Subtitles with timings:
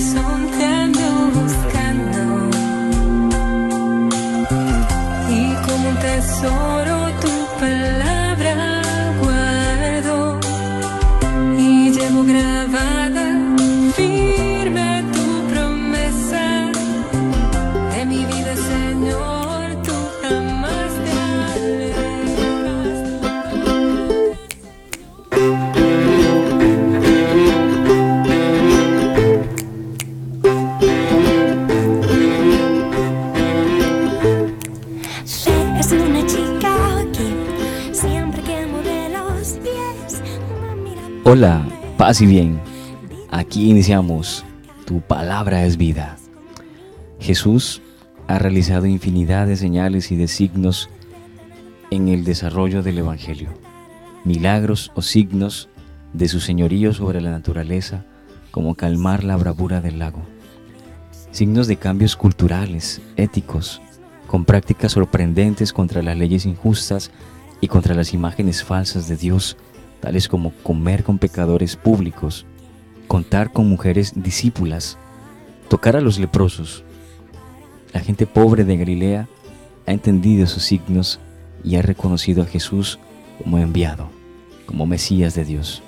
[0.00, 0.39] corazón.
[41.22, 41.68] Hola,
[41.98, 42.58] paz y bien.
[43.30, 44.42] Aquí iniciamos.
[44.86, 46.16] Tu palabra es vida.
[47.20, 47.82] Jesús
[48.26, 50.88] ha realizado infinidad de señales y de signos
[51.90, 53.50] en el desarrollo del Evangelio.
[54.24, 55.68] Milagros o signos
[56.14, 58.06] de su señorío sobre la naturaleza,
[58.50, 60.22] como calmar la bravura del lago.
[61.32, 63.82] Signos de cambios culturales, éticos,
[64.26, 67.10] con prácticas sorprendentes contra las leyes injustas
[67.60, 69.58] y contra las imágenes falsas de Dios
[70.00, 72.46] tales como comer con pecadores públicos,
[73.06, 74.98] contar con mujeres discípulas,
[75.68, 76.84] tocar a los leprosos.
[77.92, 79.28] La gente pobre de Galilea
[79.86, 81.20] ha entendido sus signos
[81.64, 82.98] y ha reconocido a Jesús
[83.42, 84.08] como enviado,
[84.66, 85.82] como Mesías de Dios.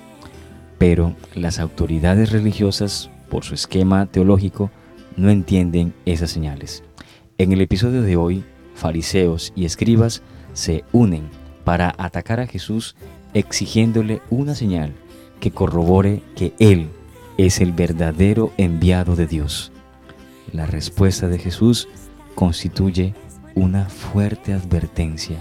[0.77, 4.69] Pero las autoridades religiosas, por su esquema teológico,
[5.15, 6.83] no entienden esas señales.
[7.37, 8.43] En el episodio de hoy,
[8.75, 10.21] fariseos y escribas
[10.53, 11.29] se unen
[11.63, 12.95] para atacar a Jesús
[13.33, 14.93] exigiéndole una señal
[15.39, 16.89] que corrobore que Él
[17.37, 19.71] es el verdadero enviado de Dios.
[20.51, 21.87] La respuesta de Jesús
[22.35, 23.13] constituye
[23.55, 25.37] una fuerte advertencia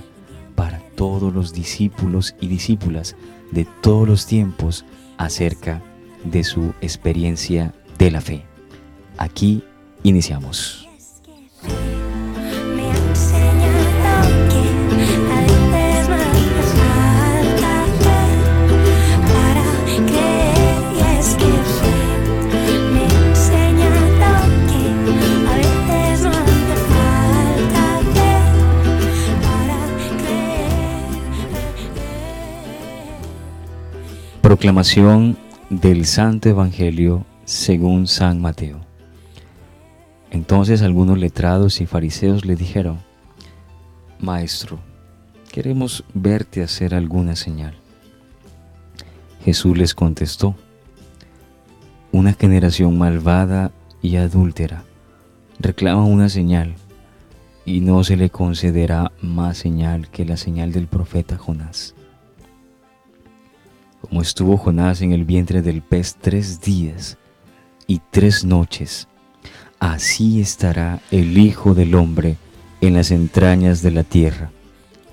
[0.55, 3.17] para todos los discípulos y discípulas
[3.51, 4.85] de todos los tiempos
[5.19, 5.83] acerca
[6.25, 8.45] de su experiencia de la fe.
[9.19, 9.65] Aquí
[10.03, 10.92] iniciamos.
[34.43, 35.39] Proclamación
[35.71, 38.81] del Santo Evangelio según San Mateo.
[40.33, 42.99] Entonces algunos letrados y fariseos le dijeron,
[44.19, 44.81] Maestro,
[45.53, 47.77] queremos verte hacer alguna señal.
[49.45, 50.57] Jesús les contestó,
[52.11, 53.71] Una generación malvada
[54.03, 54.83] y adúltera
[55.61, 56.75] reclama una señal,
[57.65, 61.95] y no se le concederá más señal que la señal del profeta Jonás
[64.03, 67.19] como estuvo Jonás en el vientre del pez tres días
[67.87, 69.09] y tres noches,
[69.79, 72.37] así estará el Hijo del Hombre
[72.81, 74.51] en las entrañas de la tierra,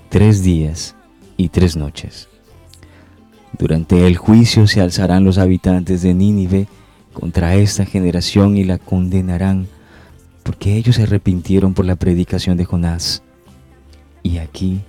[0.08, 0.96] tres días
[1.36, 2.28] y tres noches.
[3.56, 6.66] Durante el juicio se alzarán los habitantes de Nínive
[7.12, 9.68] contra esta generación y la condenarán,
[10.42, 13.22] porque ellos se arrepintieron por la predicación de Jonás.
[14.22, 14.80] Y aquí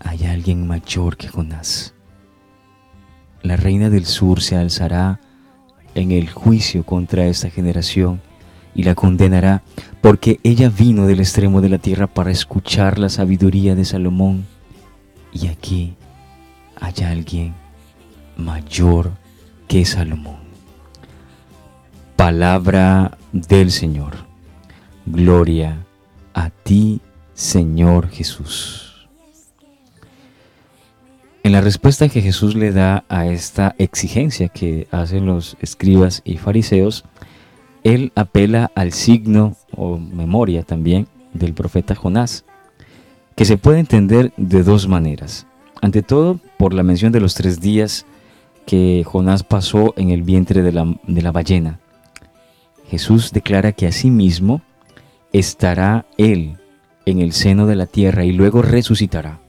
[0.00, 1.94] hay alguien mayor que Jonás
[3.42, 5.20] la reina del sur se alzará
[5.94, 8.20] en el juicio contra esta generación
[8.74, 9.62] y la condenará,
[10.00, 14.46] porque ella vino del extremo de la tierra para escuchar la sabiduría de Salomón.
[15.32, 15.94] Y aquí
[16.80, 17.54] hay alguien
[18.36, 19.12] mayor
[19.66, 20.38] que Salomón.
[22.16, 24.14] Palabra del Señor.
[25.06, 25.84] Gloria
[26.34, 27.00] a ti,
[27.34, 28.87] Señor Jesús.
[31.48, 36.36] En la respuesta que Jesús le da a esta exigencia que hacen los escribas y
[36.36, 37.06] fariseos,
[37.84, 42.44] él apela al signo o memoria también del profeta Jonás,
[43.34, 45.46] que se puede entender de dos maneras.
[45.80, 48.04] Ante todo, por la mención de los tres días
[48.66, 51.80] que Jonás pasó en el vientre de la, de la ballena.
[52.90, 54.60] Jesús declara que asimismo
[55.32, 56.58] estará él
[57.06, 59.40] en el seno de la tierra y luego resucitará.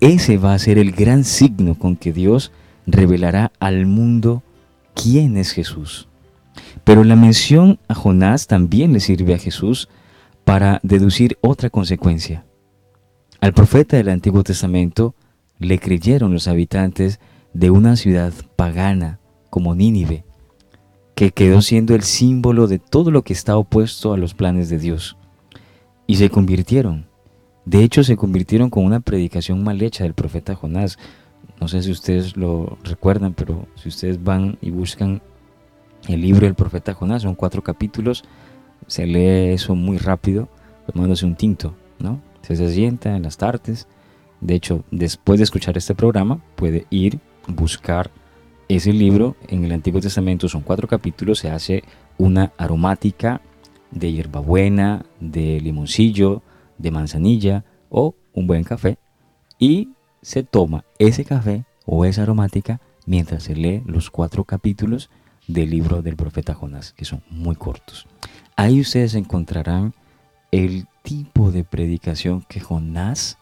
[0.00, 2.52] Ese va a ser el gran signo con que Dios
[2.86, 4.42] revelará al mundo
[4.94, 6.08] quién es Jesús.
[6.84, 9.88] Pero la mención a Jonás también le sirve a Jesús
[10.44, 12.44] para deducir otra consecuencia.
[13.40, 15.14] Al profeta del Antiguo Testamento
[15.58, 17.20] le creyeron los habitantes
[17.52, 19.20] de una ciudad pagana
[19.50, 20.24] como Nínive,
[21.14, 24.78] que quedó siendo el símbolo de todo lo que está opuesto a los planes de
[24.78, 25.18] Dios.
[26.06, 27.09] Y se convirtieron.
[27.64, 30.98] De hecho, se convirtieron con una predicación mal hecha del profeta Jonás.
[31.60, 35.20] No sé si ustedes lo recuerdan, pero si ustedes van y buscan
[36.08, 38.24] el libro del profeta Jonás, son cuatro capítulos,
[38.86, 40.48] se lee eso muy rápido,
[40.90, 42.20] tomándose un tinto, ¿no?
[42.42, 43.86] Se, se sienta en las tardes.
[44.40, 48.10] De hecho, después de escuchar este programa, puede ir, buscar
[48.68, 49.36] ese libro.
[49.48, 51.84] En el Antiguo Testamento son cuatro capítulos, se hace
[52.16, 53.42] una aromática
[53.90, 56.42] de hierbabuena, de limoncillo,
[56.80, 58.98] de manzanilla o un buen café
[59.58, 59.90] y
[60.22, 65.10] se toma ese café o esa aromática mientras se lee los cuatro capítulos
[65.46, 68.06] del libro del profeta Jonás, que son muy cortos.
[68.56, 69.94] Ahí ustedes encontrarán
[70.50, 73.38] el tipo de predicación que Jonás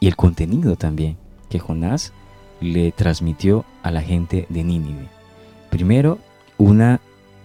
[0.00, 1.16] y el contenido también
[1.48, 2.12] que Jonás
[2.60, 5.08] le transmitió a la gente de Nínive.
[5.70, 6.18] Primero,
[6.56, 7.00] una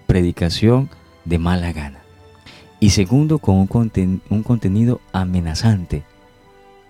[0.08, 0.90] predicación
[1.26, 2.03] de mala gana.
[2.84, 6.04] Y segundo, con un, un contenido amenazante.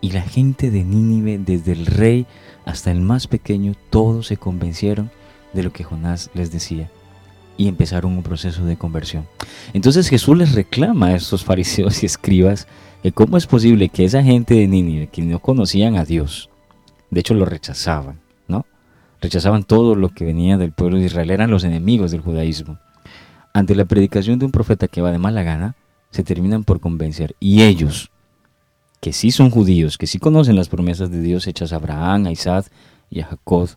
[0.02, 2.26] Y la gente de Nínive, desde el rey
[2.66, 5.12] hasta el más pequeño, todos se convencieron
[5.54, 6.90] de lo que Jonás les decía
[7.58, 9.28] y empezaron un proceso de conversión.
[9.74, 12.68] Entonces Jesús les reclama a estos fariseos y escribas
[13.04, 16.50] que cómo es posible que esa gente de Nínive, que no conocían a Dios,
[17.12, 18.66] de hecho lo rechazaban, ¿no?
[19.22, 22.80] Rechazaban todo lo que venía del pueblo de Israel, eran los enemigos del judaísmo.
[23.54, 25.76] Ante la predicación de un profeta que va de mala gana,
[26.14, 27.36] se terminan por convencer.
[27.40, 28.12] Y ellos,
[29.02, 32.32] que sí son judíos, que sí conocen las promesas de Dios hechas a Abraham, a
[32.32, 32.68] Isaac
[33.10, 33.70] y a Jacob,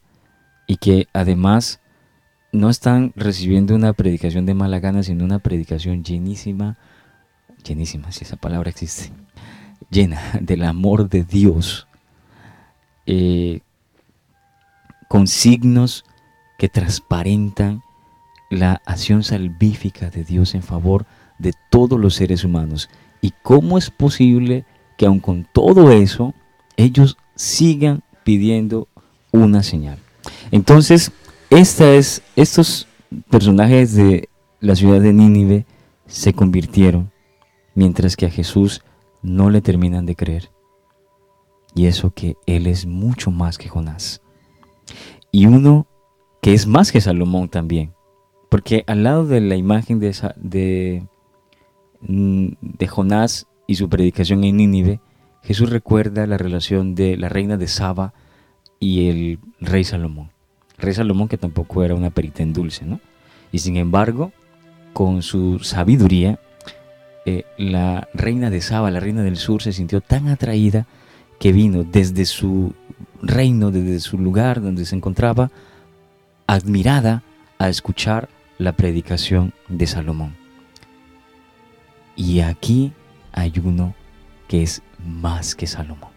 [0.67, 1.81] y que además
[2.53, 6.77] no están recibiendo una predicación de mala gana, sino una predicación llenísima,
[7.65, 9.13] llenísima, si esa palabra existe,
[9.91, 11.87] llena del amor de Dios,
[13.07, 13.61] eh,
[15.09, 16.05] con signos
[16.59, 17.83] que transparentan
[18.51, 21.26] la acción salvífica de Dios en favor de
[21.71, 22.89] todos los seres humanos.
[23.21, 24.65] ¿Y cómo es posible
[24.97, 26.35] que aun con todo eso,
[26.77, 28.89] ellos sigan pidiendo
[29.33, 29.99] una señal?
[30.51, 31.13] Entonces,
[31.51, 32.89] esta es, estos
[33.31, 34.29] personajes de
[34.61, 35.67] la ciudad de Nínive
[36.07, 37.11] se convirtieron,
[37.75, 38.83] mientras que a Jesús
[39.23, 40.51] no le terminan de creer.
[41.75, 44.23] Y eso que Él es mucho más que Jonás.
[45.31, 45.87] Y uno
[46.41, 47.93] que es más que Salomón también.
[48.49, 51.07] Porque al lado de la imagen de, de,
[52.01, 55.01] de Jonás y su predicación en Nínive,
[55.43, 58.13] Jesús recuerda la relación de la reina de Saba
[58.81, 60.31] y el rey Salomón
[60.79, 63.01] rey Salomón que tampoco era una perita en dulce, ¿no?
[63.53, 64.33] Y sin embargo,
[64.93, 66.39] con su sabiduría,
[67.25, 70.87] eh, la reina de Saba, la reina del sur, se sintió tan atraída
[71.39, 72.75] que vino desde su
[73.23, 75.51] reino, desde su lugar donde se encontraba,
[76.47, 77.23] admirada
[77.59, 78.29] a escuchar
[78.59, 80.46] la predicación de Salomón.
[82.17, 82.93] Y aquí
[83.33, 83.95] hay uno
[84.49, 86.11] que es más que Salomón.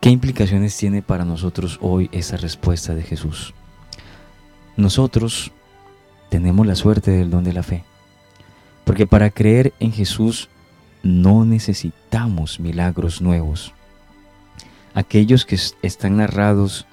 [0.00, 3.54] ¿Qué implicaciones tiene para nosotros hoy esa respuesta de Jesús?
[4.76, 5.52] Nosotros
[6.28, 7.84] tenemos la suerte del don de la fe,
[8.84, 10.48] porque para creer en Jesús
[11.04, 13.72] no necesitamos milagros nuevos.
[14.94, 16.86] Aquellos que están narrados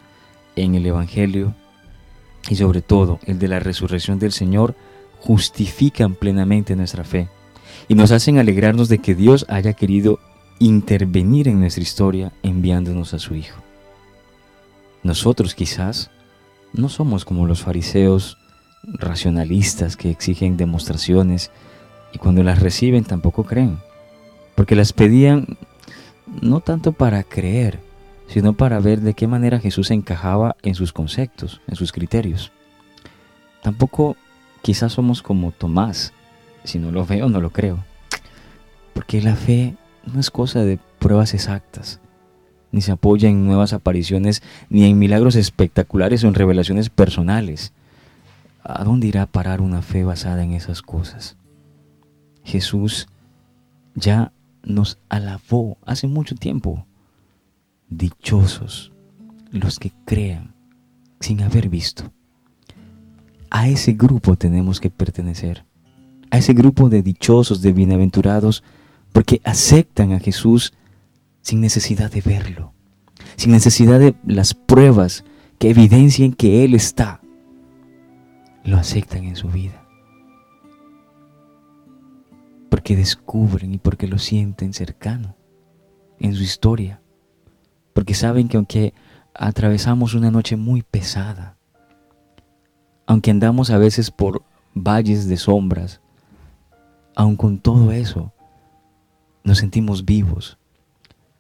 [0.55, 1.55] en el Evangelio
[2.47, 4.75] y sobre todo el de la resurrección del Señor
[5.19, 7.27] justifican plenamente nuestra fe
[7.87, 10.19] y nos hacen alegrarnos de que Dios haya querido
[10.59, 13.61] intervenir en nuestra historia enviándonos a su Hijo.
[15.03, 16.11] Nosotros quizás
[16.73, 18.37] no somos como los fariseos
[18.83, 21.51] racionalistas que exigen demostraciones
[22.13, 23.79] y cuando las reciben tampoco creen,
[24.55, 25.57] porque las pedían
[26.41, 27.79] no tanto para creer,
[28.27, 32.51] sino para ver de qué manera Jesús encajaba en sus conceptos, en sus criterios.
[33.63, 34.15] Tampoco
[34.61, 36.13] quizás somos como Tomás,
[36.63, 37.83] si no lo veo no lo creo,
[38.93, 39.75] porque la fe
[40.05, 41.99] no es cosa de pruebas exactas,
[42.71, 47.73] ni se apoya en nuevas apariciones, ni en milagros espectaculares o en revelaciones personales.
[48.63, 51.37] ¿A dónde irá a parar una fe basada en esas cosas?
[52.43, 53.07] Jesús
[53.95, 54.31] ya
[54.63, 56.85] nos alabó hace mucho tiempo.
[57.89, 58.91] Dichosos
[59.51, 60.53] los que crean
[61.19, 62.11] sin haber visto.
[63.49, 65.65] A ese grupo tenemos que pertenecer.
[66.31, 68.63] A ese grupo de dichosos, de bienaventurados,
[69.11, 70.73] porque aceptan a Jesús
[71.41, 72.73] sin necesidad de verlo,
[73.35, 75.23] sin necesidad de las pruebas
[75.57, 77.21] que evidencien que Él está.
[78.63, 79.89] Lo aceptan en su vida.
[82.69, 85.35] porque descubren y porque lo sienten cercano
[86.19, 87.01] en su historia,
[87.93, 88.93] porque saben que aunque
[89.33, 91.57] atravesamos una noche muy pesada,
[93.05, 94.43] aunque andamos a veces por
[94.73, 95.99] valles de sombras,
[97.15, 98.31] aun con todo eso,
[99.43, 100.57] nos sentimos vivos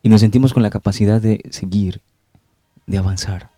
[0.01, 2.01] y nos sentimos con la capacidad de seguir,
[2.87, 3.49] de avanzar,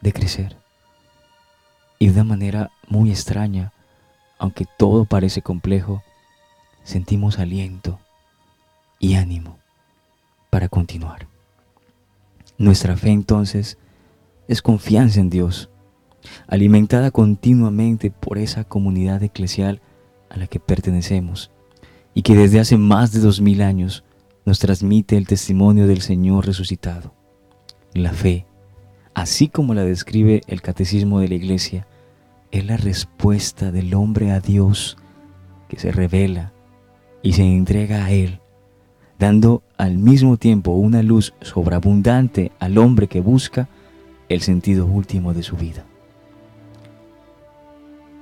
[0.00, 0.56] de crecer.
[1.98, 3.72] Y de una manera muy extraña,
[4.38, 6.02] aunque todo parece complejo,
[6.82, 7.98] sentimos aliento
[8.98, 9.58] y ánimo
[10.48, 11.26] para continuar.
[12.58, 13.78] Nuestra fe entonces
[14.48, 15.70] es confianza en Dios,
[16.46, 19.80] alimentada continuamente por esa comunidad eclesial
[20.30, 21.50] a la que pertenecemos
[22.14, 24.04] y que desde hace más de dos mil años
[24.44, 27.12] nos transmite el testimonio del Señor resucitado.
[27.92, 28.46] La fe,
[29.14, 31.86] así como la describe el Catecismo de la Iglesia,
[32.50, 34.96] es la respuesta del hombre a Dios
[35.68, 36.52] que se revela
[37.22, 38.40] y se entrega a Él,
[39.18, 43.68] dando al mismo tiempo una luz sobreabundante al hombre que busca
[44.28, 45.84] el sentido último de su vida.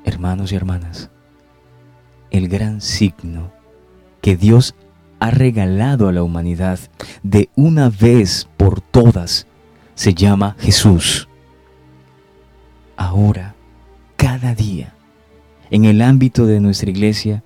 [0.04, 1.10] Hermanos y hermanas,
[2.30, 3.52] el gran signo
[4.20, 4.74] que Dios
[5.20, 6.78] ha regalado a la humanidad
[7.22, 9.46] de una vez por todas
[9.94, 11.28] se llama Jesús.
[12.96, 13.54] Ahora,
[14.16, 14.94] cada día,
[15.70, 17.42] en el ámbito de nuestra iglesia,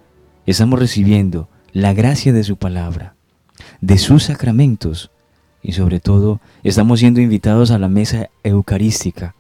[0.47, 3.15] estamos recibiendo la gracia de su palabra,
[3.81, 5.11] de sus sacramentos
[5.63, 9.35] y sobre todo estamos siendo invitados a la mesa eucarística,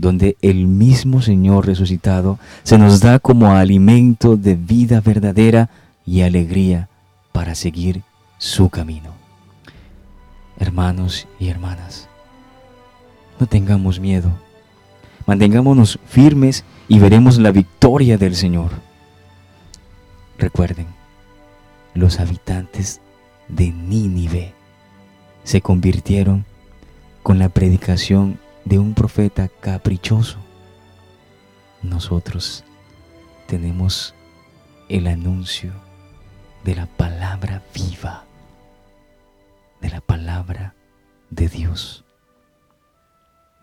[0.00, 5.68] donde el mismo Señor resucitado se nos da como alimento de vida verdadera
[6.06, 6.88] y alegría
[7.32, 8.02] para seguir
[8.38, 9.12] su camino.
[10.58, 12.08] Hermanos y hermanas,
[13.38, 14.30] no tengamos miedo,
[15.26, 18.70] mantengámonos firmes y veremos la victoria del Señor.
[20.38, 20.86] Recuerden,
[21.94, 23.00] los habitantes
[23.48, 24.54] de Nínive
[25.44, 26.44] se convirtieron
[27.22, 28.38] con la predicación
[28.70, 30.38] de un profeta caprichoso.
[31.82, 32.64] Nosotros
[33.48, 34.14] tenemos
[34.88, 35.72] el anuncio
[36.62, 38.26] de la palabra viva,
[39.80, 40.76] de la palabra
[41.30, 42.04] de Dios.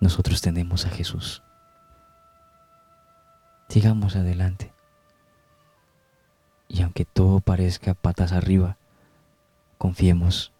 [0.02, 1.42] Nosotros tenemos a Jesús.
[3.70, 4.74] Sigamos adelante.
[6.68, 8.76] Y aunque todo parezca patas arriba,
[9.78, 10.52] confiemos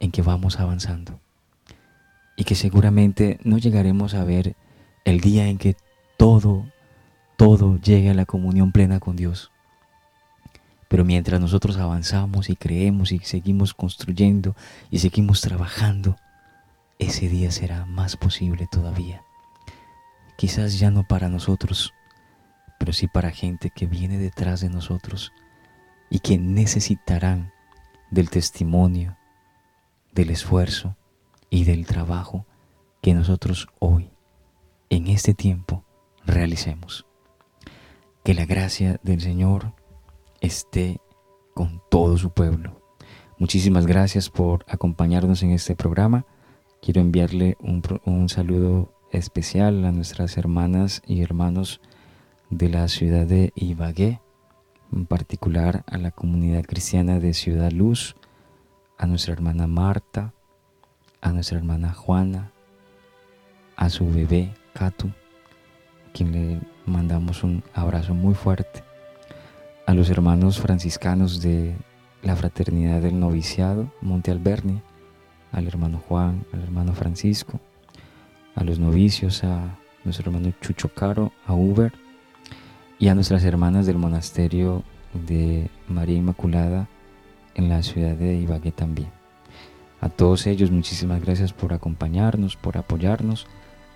[0.00, 1.20] en que vamos avanzando
[2.36, 4.54] y que seguramente no llegaremos a ver
[5.04, 5.76] el día en que
[6.18, 6.70] todo,
[7.36, 9.50] todo llegue a la comunión plena con Dios.
[10.88, 14.54] Pero mientras nosotros avanzamos y creemos y seguimos construyendo
[14.90, 16.16] y seguimos trabajando,
[16.98, 19.22] ese día será más posible todavía.
[20.36, 21.94] Quizás ya no para nosotros,
[22.78, 25.32] pero sí para gente que viene detrás de nosotros
[26.10, 27.52] y que necesitarán
[28.10, 29.16] del testimonio,
[30.12, 30.96] del esfuerzo
[31.50, 32.46] y del trabajo
[33.02, 34.10] que nosotros hoy,
[34.90, 35.84] en este tiempo,
[36.24, 37.06] realicemos.
[38.24, 39.74] Que la gracia del Señor
[40.40, 41.00] esté
[41.54, 42.80] con todo su pueblo.
[43.38, 46.26] Muchísimas gracias por acompañarnos en este programa.
[46.82, 51.80] Quiero enviarle un, un saludo especial a nuestras hermanas y hermanos
[52.50, 54.20] de la ciudad de Ibagué,
[54.92, 58.16] en particular a la comunidad cristiana de Ciudad Luz,
[58.98, 60.32] a nuestra hermana Marta,
[61.26, 62.52] a nuestra hermana Juana,
[63.74, 68.84] a su bebé Catu, a quien le mandamos un abrazo muy fuerte,
[69.86, 71.74] a los hermanos franciscanos de
[72.22, 74.80] la Fraternidad del Noviciado, Monte Alberni,
[75.50, 77.58] al hermano Juan, al hermano Francisco,
[78.54, 81.92] a los novicios, a nuestro hermano Chucho Caro, a Uber,
[83.00, 84.84] y a nuestras hermanas del monasterio
[85.26, 86.88] de María Inmaculada
[87.56, 89.15] en la ciudad de Ibagué también.
[90.00, 93.46] A todos ellos muchísimas gracias por acompañarnos, por apoyarnos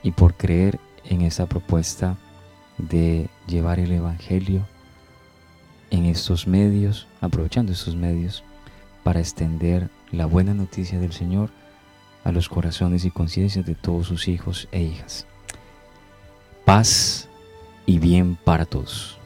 [0.02, 2.16] y por creer en esta propuesta
[2.78, 4.66] de llevar el Evangelio
[5.90, 8.44] en estos medios, aprovechando estos medios
[9.02, 11.50] para extender la buena noticia del Señor
[12.24, 15.26] a los corazones y conciencias de todos sus hijos e hijas.
[16.64, 17.28] Paz
[17.86, 19.19] y bien para todos.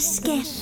[0.00, 0.59] Sketch.